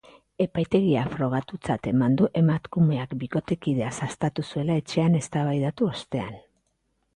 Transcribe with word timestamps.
Epaitegiak 0.43 1.11
frogatutzat 1.17 1.89
eman 1.91 2.15
du 2.21 2.29
emakumeak 2.41 3.13
bikotekidea 3.25 3.93
sastatu 4.01 4.49
zuela 4.51 4.81
etxean 4.85 5.21
eztabaidatu 5.23 5.91
ostean. 5.93 6.45